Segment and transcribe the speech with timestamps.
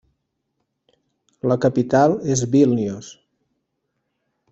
[1.51, 3.11] La capital és Vílnius.